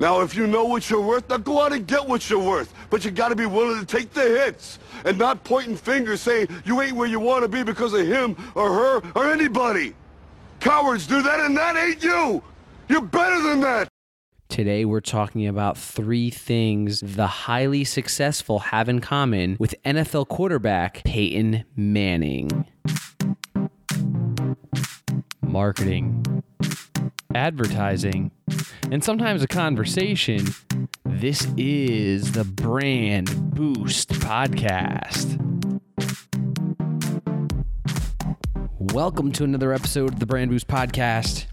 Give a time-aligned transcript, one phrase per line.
[0.00, 2.74] Now, if you know what you're worth, now go out and get what you're worth.
[2.90, 6.80] But you gotta be willing to take the hits and not pointing fingers saying you
[6.80, 9.94] ain't where you wanna be because of him or her or anybody.
[10.60, 12.42] Cowards do that and that ain't you.
[12.88, 13.88] You're better than that.
[14.48, 21.02] Today, we're talking about three things the highly successful have in common with NFL quarterback
[21.04, 22.66] Peyton Manning
[25.54, 26.42] marketing,
[27.32, 28.32] advertising,
[28.94, 30.46] and sometimes a conversation.
[31.04, 35.34] This is the Brand Boost Podcast.
[38.78, 41.46] Welcome to another episode of the Brand Boost Podcast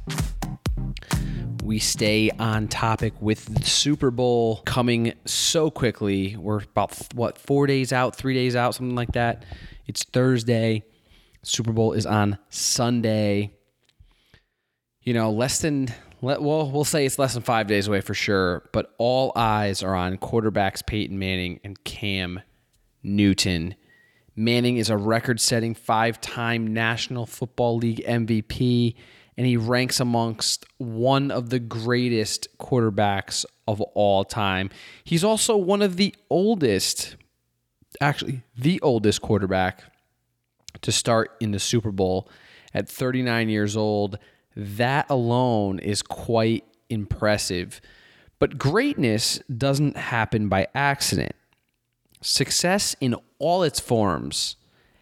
[1.64, 6.36] we stay on topic with the Super Bowl coming so quickly.
[6.38, 9.46] We're about what four days out, three days out, something like that.
[9.88, 10.84] It's Thursday.
[11.42, 13.56] Super Bowl is on Sunday.
[15.02, 15.88] You know, less than
[16.22, 18.70] well, we'll say it's less than five days away for sure.
[18.72, 22.42] But all eyes are on quarterbacks Peyton Manning and Cam
[23.04, 23.76] Newton.
[24.36, 28.96] Manning is a record-setting five-time National Football League MVP
[29.38, 34.70] and he ranks amongst one of the greatest quarterbacks of all time.
[35.04, 37.16] He's also one of the oldest,
[38.00, 39.84] actually, the oldest quarterback
[40.82, 42.30] to start in the Super Bowl
[42.74, 44.20] at 39 years old.
[44.56, 47.82] That alone is quite impressive.
[48.40, 51.36] But greatness doesn't happen by accident.
[52.22, 54.56] Success in all its forms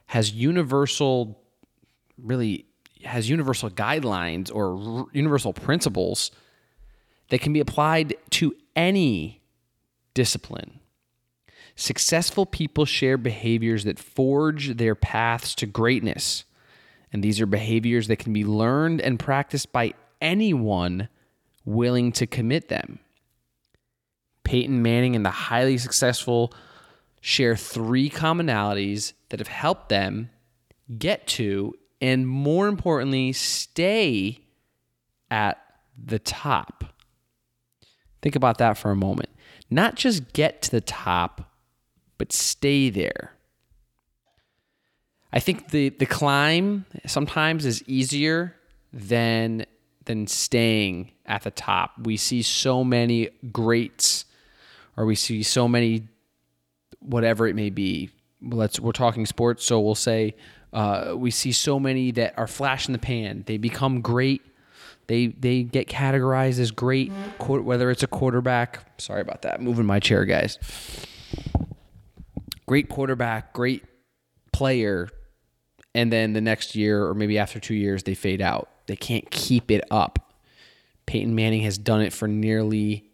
[0.07, 1.41] has universal,
[2.17, 2.65] really
[3.03, 6.31] has universal guidelines or universal principles
[7.29, 9.41] that can be applied to any
[10.13, 10.79] discipline.
[11.75, 16.43] Successful people share behaviors that forge their paths to greatness.
[17.11, 21.09] And these are behaviors that can be learned and practiced by anyone
[21.65, 22.99] willing to commit them.
[24.43, 26.53] Peyton Manning and the highly successful
[27.21, 30.29] share three commonalities that have helped them
[30.97, 34.39] get to and more importantly, stay
[35.29, 35.57] at
[36.01, 36.85] the top.
[38.21, 39.29] Think about that for a moment.
[39.69, 41.53] Not just get to the top,
[42.17, 43.33] but stay there.
[45.31, 48.55] I think the, the climb sometimes is easier
[48.91, 49.65] than
[50.05, 51.91] than staying at the top.
[52.01, 54.25] We see so many greats,
[54.97, 56.07] or we see so many
[56.99, 58.09] whatever it may be.
[58.41, 60.35] Let's we're talking sports, so we'll say
[60.73, 63.43] uh, we see so many that are flash in the pan.
[63.45, 64.41] They become great.
[65.07, 68.99] They they get categorized as great, whether it's a quarterback.
[68.99, 69.61] Sorry about that.
[69.61, 70.57] Moving my chair, guys.
[72.65, 73.83] Great quarterback, great
[74.53, 75.09] player,
[75.95, 78.69] and then the next year or maybe after two years they fade out.
[78.87, 80.33] They can't keep it up.
[81.05, 83.09] Peyton Manning has done it for nearly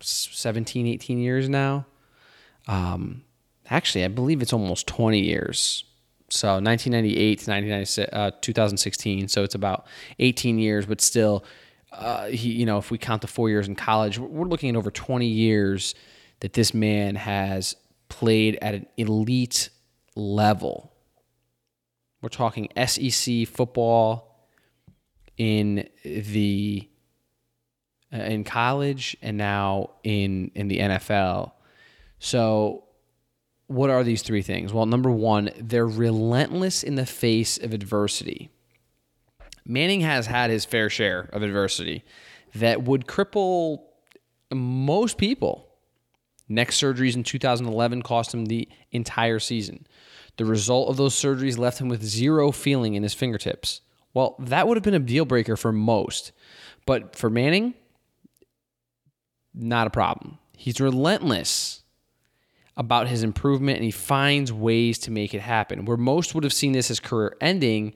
[0.00, 1.86] 17, 18 years now.
[2.66, 3.24] Um,
[3.70, 5.84] actually, I believe it's almost 20 years
[6.30, 7.38] so 1998
[7.86, 9.28] to uh, 2016.
[9.28, 9.86] So it's about
[10.18, 11.44] 18 years, but still,
[11.92, 14.76] uh, he, you know, if we count the four years in college, we're looking at
[14.76, 15.94] over 20 years
[16.40, 17.76] that this man has
[18.08, 19.70] played at an elite
[20.14, 20.92] level.
[22.20, 24.46] We're talking SEC football
[25.36, 26.88] in the
[28.12, 31.52] uh, in college and now in in the NFL.
[32.18, 32.84] So
[33.68, 34.72] what are these three things?
[34.72, 38.50] Well, number one, they're relentless in the face of adversity.
[39.64, 42.02] Manning has had his fair share of adversity
[42.54, 43.82] that would cripple
[44.52, 45.67] most people.
[46.48, 49.86] Neck surgeries in 2011 cost him the entire season.
[50.36, 53.80] The result of those surgeries left him with zero feeling in his fingertips.
[54.14, 56.32] Well, that would have been a deal breaker for most.
[56.86, 57.74] But for Manning,
[59.54, 60.38] not a problem.
[60.56, 61.82] He's relentless
[62.76, 65.84] about his improvement and he finds ways to make it happen.
[65.84, 67.94] Where most would have seen this as career ending,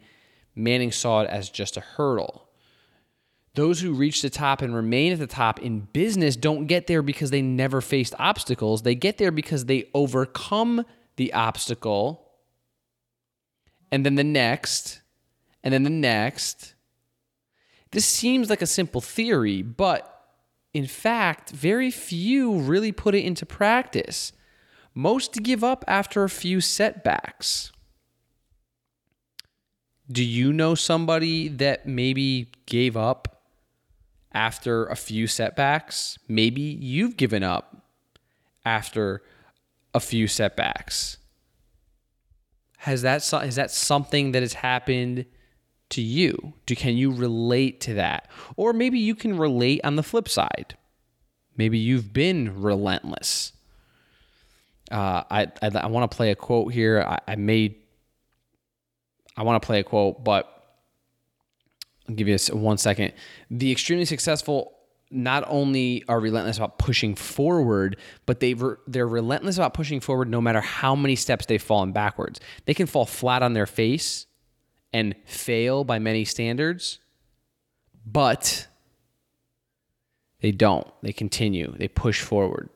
[0.54, 2.48] Manning saw it as just a hurdle.
[3.54, 7.02] Those who reach the top and remain at the top in business don't get there
[7.02, 8.82] because they never faced obstacles.
[8.82, 12.30] They get there because they overcome the obstacle
[13.90, 15.02] and then the next
[15.62, 16.74] and then the next.
[17.90, 20.08] This seems like a simple theory, but
[20.72, 24.32] in fact, very few really put it into practice.
[24.94, 27.70] Most give up after a few setbacks.
[30.10, 33.31] Do you know somebody that maybe gave up
[34.34, 36.18] after a few setbacks?
[36.28, 37.76] Maybe you've given up
[38.64, 39.22] after
[39.94, 41.18] a few setbacks.
[42.78, 45.26] Has that is that something that has happened
[45.90, 46.54] to you?
[46.66, 48.28] Do can you relate to that?
[48.56, 50.76] Or maybe you can relate on the flip side.
[51.56, 53.52] Maybe you've been relentless.
[54.90, 57.02] Uh, I I, I want to play a quote here.
[57.02, 57.76] I, I made.
[59.36, 60.51] I want to play a quote, but
[62.12, 63.14] I'll give you one second.
[63.50, 64.74] The extremely successful
[65.10, 68.54] not only are relentless about pushing forward, but they
[68.86, 72.38] they're relentless about pushing forward no matter how many steps they've fallen backwards.
[72.66, 74.26] They can fall flat on their face
[74.92, 76.98] and fail by many standards,
[78.04, 78.66] but
[80.40, 80.86] they don't.
[81.02, 81.74] They continue.
[81.76, 82.68] They push forward.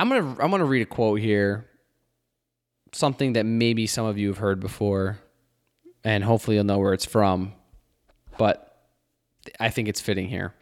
[0.00, 1.70] I'm gonna I'm gonna read a quote here,
[2.92, 5.20] something that maybe some of you have heard before,
[6.04, 7.54] and hopefully you'll know where it's from.
[8.38, 8.76] But
[9.58, 10.54] I think it's fitting here.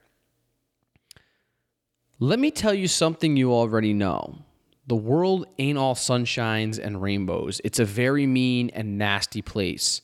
[2.18, 4.38] Let me tell you something you already know.
[4.86, 7.60] The world ain't all sunshines and rainbows.
[7.64, 10.02] It's a very mean and nasty place.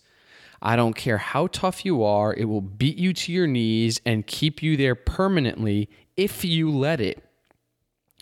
[0.61, 4.27] I don't care how tough you are, it will beat you to your knees and
[4.27, 7.23] keep you there permanently if you let it.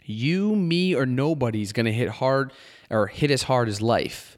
[0.05, 2.53] You, me, or nobody's gonna hit hard
[2.91, 4.36] or hit as hard as life.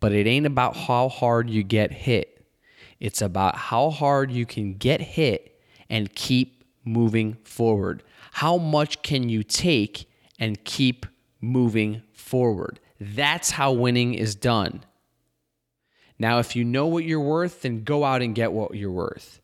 [0.00, 2.46] But it ain't about how hard you get hit.
[3.00, 8.02] It's about how hard you can get hit and keep moving forward.
[8.32, 10.08] How much can you take
[10.38, 11.06] and keep
[11.40, 12.80] moving forward?
[13.00, 14.84] That's how winning is done.
[16.18, 19.40] Now, if you know what you're worth, then go out and get what you're worth.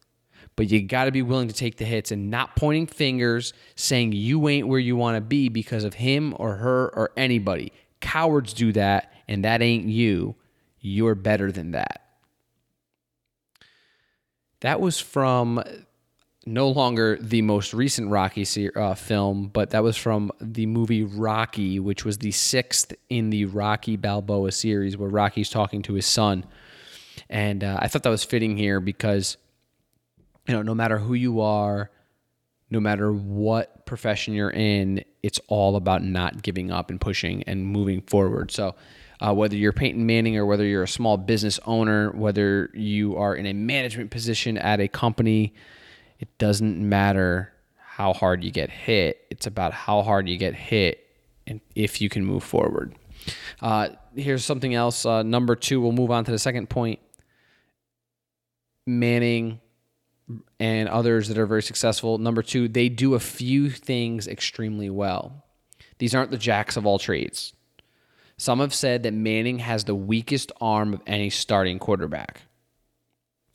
[0.57, 4.13] But you got to be willing to take the hits and not pointing fingers saying
[4.13, 7.73] you ain't where you want to be because of him or her or anybody.
[8.01, 10.37] Cowards do that, and that ain't you.
[10.87, 12.03] You're better than that.
[14.61, 15.65] That was from
[16.45, 18.47] no longer the most recent Rocky
[18.77, 23.47] uh, film, but that was from the movie Rocky, which was the sixth in the
[23.47, 26.45] Rocky Balboa series, where Rocky's talking to his son.
[27.31, 29.39] And uh, I thought that was fitting here because,
[30.47, 31.91] you know, no matter who you are,
[32.69, 37.65] no matter what profession you're in, it's all about not giving up and pushing and
[37.67, 38.51] moving forward.
[38.51, 38.75] So,
[39.21, 43.35] uh, whether you're Peyton Manning or whether you're a small business owner, whether you are
[43.35, 45.55] in a management position at a company,
[46.19, 49.27] it doesn't matter how hard you get hit.
[49.31, 51.07] It's about how hard you get hit
[51.47, 52.95] and if you can move forward.
[53.61, 55.07] Uh, here's something else.
[55.07, 57.01] Uh, number two, we'll move on to the second point.
[58.87, 59.61] Manning
[60.59, 62.19] and others that are very successful.
[62.19, 65.45] Number two, they do a few things extremely well.
[65.99, 67.53] These aren't the jacks of all trades.
[68.37, 72.43] Some have said that Manning has the weakest arm of any starting quarterback.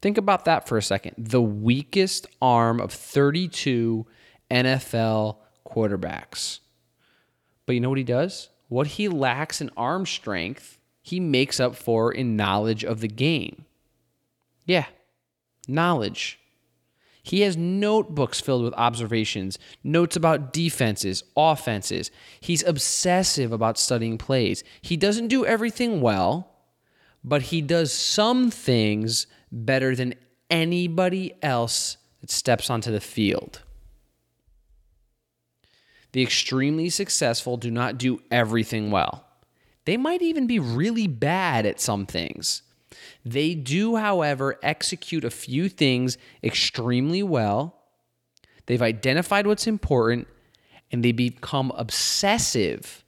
[0.01, 1.15] Think about that for a second.
[1.17, 4.05] The weakest arm of 32
[4.49, 6.59] NFL quarterbacks.
[7.65, 8.49] But you know what he does?
[8.69, 13.65] What he lacks in arm strength, he makes up for in knowledge of the game.
[14.65, 14.85] Yeah,
[15.67, 16.39] knowledge.
[17.29, 22.09] He has notebooks filled with observations, notes about defenses, offenses.
[22.39, 24.63] He's obsessive about studying plays.
[24.81, 26.49] He doesn't do everything well,
[27.23, 30.15] but he does some things better than
[30.49, 33.61] anybody else that steps onto the field.
[36.13, 39.23] The extremely successful do not do everything well.
[39.85, 42.63] They might even be really bad at some things.
[43.25, 47.75] They do, however, execute a few things extremely well.
[48.65, 50.27] They've identified what's important
[50.91, 53.03] and they become obsessive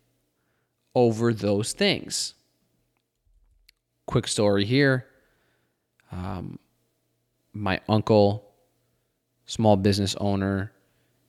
[0.95, 2.33] over those things.
[4.05, 5.05] Quick story here.
[6.11, 6.59] Um,
[7.53, 8.51] my uncle,
[9.45, 10.71] small business owner,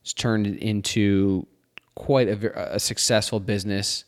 [0.02, 1.46] has turned it into
[1.94, 4.04] quite a, a successful business,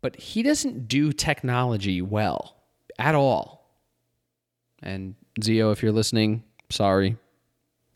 [0.00, 2.56] but he doesn't do technology well
[2.98, 3.63] at all.
[4.84, 7.16] And Zio, if you're listening, sorry.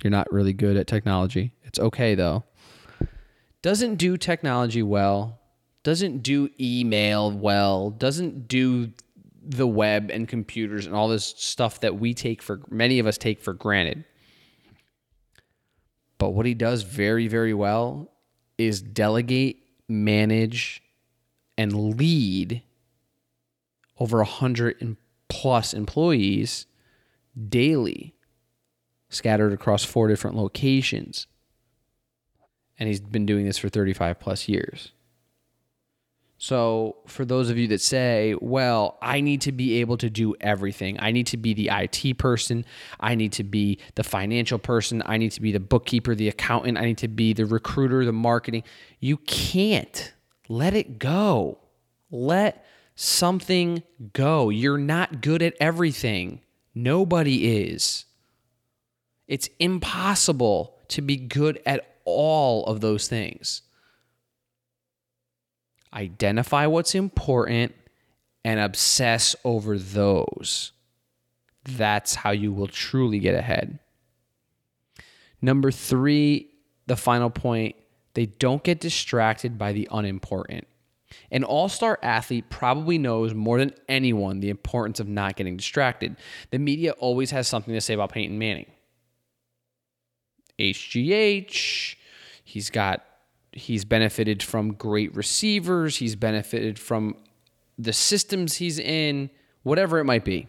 [0.03, 1.53] You're not really good at technology.
[1.65, 2.45] It's okay though.
[3.63, 5.41] Doesn't do technology well,
[5.83, 8.93] doesn't do email well, doesn't do
[9.43, 13.19] the web and computers and all this stuff that we take for many of us
[13.19, 14.05] take for granted.
[16.19, 18.11] But what he does very, very well
[18.57, 20.83] is delegate, manage,
[21.57, 22.63] and lead
[23.99, 24.97] over a hundred
[25.29, 26.67] plus employees
[27.49, 28.15] daily
[29.09, 31.27] scattered across four different locations.
[32.79, 34.93] And he's been doing this for 35 plus years.
[36.41, 40.37] So, for those of you that say, well, I need to be able to do
[40.41, 42.65] everything, I need to be the IT person,
[43.01, 46.79] I need to be the financial person, I need to be the bookkeeper, the accountant,
[46.79, 48.63] I need to be the recruiter, the marketing.
[49.01, 50.13] You can't.
[50.49, 51.59] Let it go.
[52.09, 53.83] Let something
[54.13, 54.49] go.
[54.49, 56.41] You're not good at everything.
[56.81, 58.05] Nobody is.
[59.27, 63.63] It's impossible to be good at all of those things.
[65.93, 67.75] Identify what's important
[68.45, 70.71] and obsess over those.
[71.65, 73.81] That's how you will truly get ahead.
[75.43, 76.49] Number three,
[76.87, 77.75] the final point,
[78.15, 80.69] they don't get distracted by the unimportant.
[81.31, 86.17] An all star athlete probably knows more than anyone the importance of not getting distracted.
[86.51, 88.67] The media always has something to say about Peyton Manning.
[90.59, 91.97] HGH,
[92.45, 93.05] he's got
[93.53, 97.17] he's benefited from great receivers, he's benefited from
[97.79, 99.31] the systems he's in,
[99.63, 100.49] whatever it might be.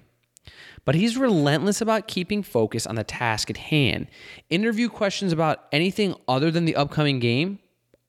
[0.86, 4.08] But he's relentless about keeping focus on the task at hand.
[4.50, 7.60] Interview questions about anything other than the upcoming game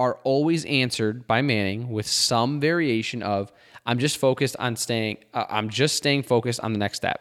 [0.01, 3.53] are always answered by Manning with some variation of
[3.85, 7.21] I'm just focused on staying uh, I'm just staying focused on the next step.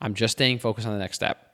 [0.00, 1.44] I'm just staying focused on the next step.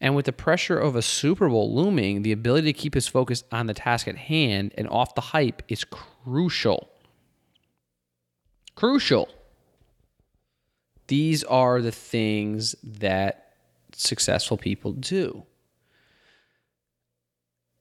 [0.00, 3.44] And with the pressure of a Super Bowl looming, the ability to keep his focus
[3.52, 6.90] on the task at hand and off the hype is crucial.
[8.74, 9.28] Crucial.
[11.08, 13.52] These are the things that
[13.92, 15.44] successful people do.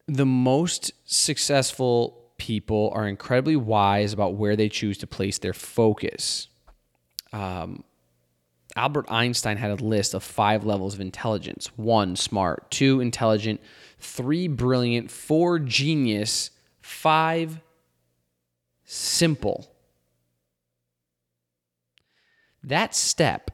[0.08, 6.48] The most successful people are incredibly wise about where they choose to place their focus.
[7.34, 7.84] Um,
[8.76, 11.68] Albert Einstein had a list of five levels of intelligence.
[11.78, 13.62] One, smart, two, intelligent,
[14.00, 17.62] three, brilliant, four, genius, five,
[18.84, 19.72] simple.
[22.64, 23.52] That step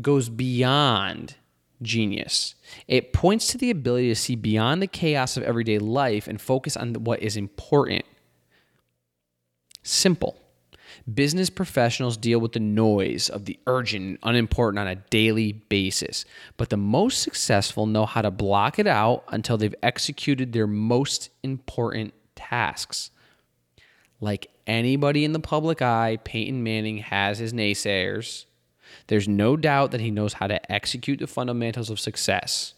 [0.00, 1.36] goes beyond
[1.82, 2.54] genius.
[2.88, 6.76] It points to the ability to see beyond the chaos of everyday life and focus
[6.76, 8.04] on what is important.
[9.82, 10.38] Simple.
[11.12, 16.24] Business professionals deal with the noise of the urgent and unimportant on a daily basis,
[16.56, 21.30] but the most successful know how to block it out until they've executed their most
[21.42, 23.10] important tasks.
[24.20, 28.44] Like anybody in the public eye, Peyton Manning has his naysayers.
[29.06, 32.74] There's no doubt that he knows how to execute the fundamentals of success.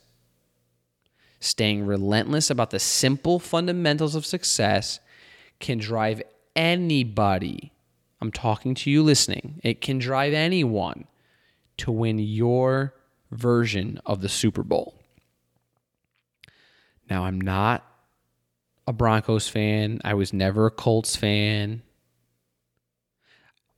[1.41, 5.01] Staying relentless about the simple fundamentals of success
[5.61, 6.23] can drive
[6.57, 7.75] anybody
[8.25, 9.61] I'm talking to you listening.
[9.63, 11.05] It can drive anyone
[11.77, 12.95] to win your
[13.31, 14.95] version of the Super Bowl.
[17.11, 17.85] Now, I'm not
[18.87, 20.01] a Broncos fan.
[20.05, 21.83] I was never a Colts fan.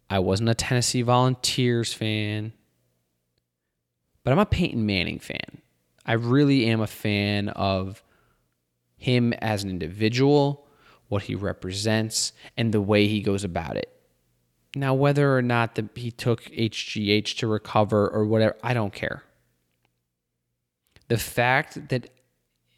[0.08, 2.52] I wasn't a Tennessee Volunteers fan.
[4.22, 5.62] But I'm a Peyton Manning fan.
[6.04, 8.02] I really am a fan of
[8.96, 10.66] him as an individual,
[11.08, 13.92] what he represents, and the way he goes about it.
[14.74, 19.22] Now, whether or not the, he took HGH to recover or whatever, I don't care.
[21.08, 22.10] The fact that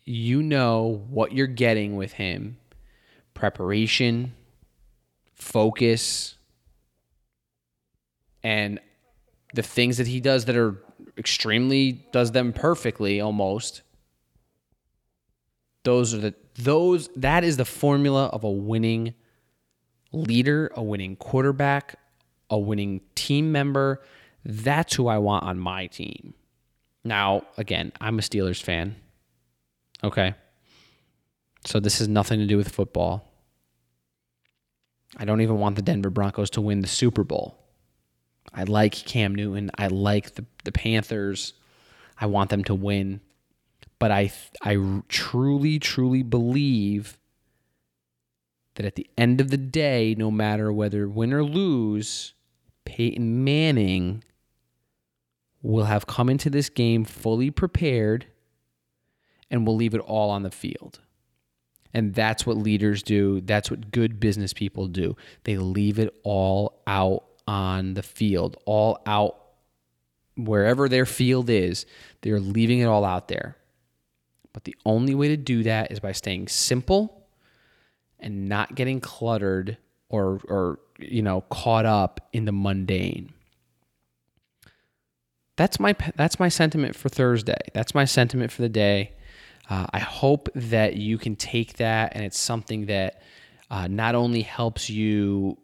[0.04, 2.56] you know what you're getting with him
[3.34, 4.32] preparation,
[5.34, 6.37] focus,
[8.48, 8.80] and
[9.52, 10.82] the things that he does that are
[11.18, 13.82] extremely does them perfectly almost
[15.84, 19.14] those are the those that is the formula of a winning
[20.12, 21.94] leader, a winning quarterback,
[22.50, 24.02] a winning team member.
[24.44, 26.34] That's who I want on my team.
[27.04, 28.96] Now, again, I'm a Steelers fan.
[30.02, 30.34] Okay.
[31.64, 33.30] So this has nothing to do with football.
[35.16, 37.67] I don't even want the Denver Broncos to win the Super Bowl.
[38.52, 39.70] I like Cam Newton.
[39.76, 41.54] I like the, the Panthers.
[42.20, 43.20] I want them to win.
[43.98, 44.76] But I I
[45.08, 47.18] truly, truly believe
[48.74, 52.32] that at the end of the day, no matter whether win or lose,
[52.84, 54.22] Peyton Manning
[55.62, 58.26] will have come into this game fully prepared
[59.50, 61.00] and will leave it all on the field.
[61.92, 63.40] And that's what leaders do.
[63.40, 65.16] That's what good business people do.
[65.44, 69.38] They leave it all out on the field, all out
[70.36, 71.86] wherever their field is.
[72.20, 73.56] They're leaving it all out there.
[74.52, 77.26] But the only way to do that is by staying simple
[78.20, 79.78] and not getting cluttered
[80.10, 83.32] or or you know caught up in the mundane.
[85.56, 87.60] that's my that's my sentiment for Thursday.
[87.72, 89.12] That's my sentiment for the day.
[89.70, 93.22] Uh, I hope that you can take that and it's something that
[93.70, 95.58] uh, not only helps you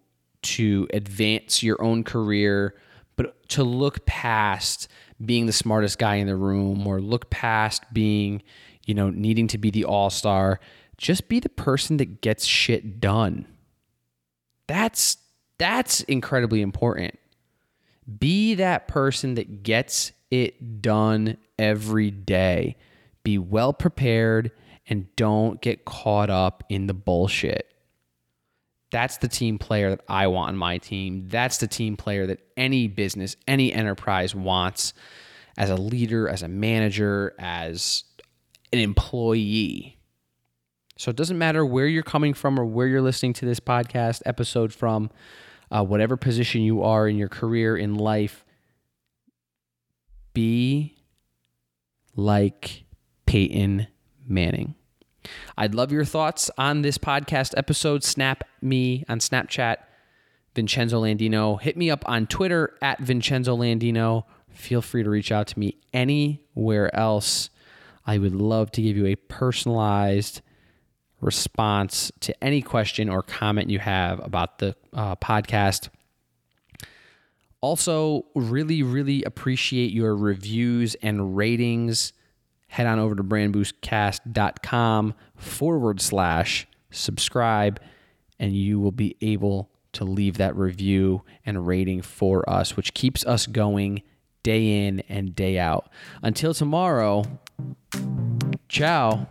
[0.44, 2.74] to advance your own career,
[3.16, 4.88] but to look past
[5.24, 8.42] being the smartest guy in the room or look past being,
[8.86, 10.60] you know, needing to be the all star.
[10.96, 13.46] Just be the person that gets shit done.
[14.66, 15.18] That's
[15.58, 17.18] that's incredibly important.
[18.18, 22.76] Be that person that gets it done every day.
[23.22, 24.50] Be well prepared
[24.86, 27.73] and don't get caught up in the bullshit.
[28.94, 31.26] That's the team player that I want on my team.
[31.26, 34.94] That's the team player that any business, any enterprise wants
[35.58, 38.04] as a leader, as a manager, as
[38.72, 39.98] an employee.
[40.96, 44.22] So it doesn't matter where you're coming from or where you're listening to this podcast
[44.26, 45.10] episode from,
[45.72, 48.44] uh, whatever position you are in your career, in life,
[50.34, 50.94] be
[52.14, 52.84] like
[53.26, 53.88] Peyton
[54.24, 54.76] Manning.
[55.56, 58.04] I'd love your thoughts on this podcast episode.
[58.04, 59.76] Snap me on Snapchat,
[60.54, 61.60] Vincenzo Landino.
[61.60, 64.24] Hit me up on Twitter at Vincenzo Landino.
[64.50, 67.50] Feel free to reach out to me anywhere else.
[68.06, 70.42] I would love to give you a personalized
[71.20, 75.88] response to any question or comment you have about the uh, podcast.
[77.60, 82.12] Also, really, really appreciate your reviews and ratings.
[82.74, 87.80] Head on over to brandboostcast.com forward slash subscribe,
[88.40, 93.24] and you will be able to leave that review and rating for us, which keeps
[93.26, 94.02] us going
[94.42, 95.88] day in and day out.
[96.20, 97.38] Until tomorrow,
[98.68, 99.28] ciao.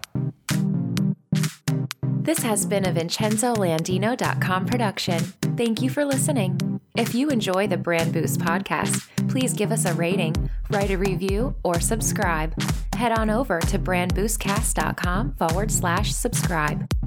[2.22, 5.20] This has been a VincenzoLandino.com production.
[5.58, 6.80] Thank you for listening.
[6.96, 11.56] If you enjoy the Brand Boost podcast, please give us a rating, write a review,
[11.64, 12.56] or subscribe.
[12.94, 17.03] Head on over to brandboostcast.com forward slash subscribe.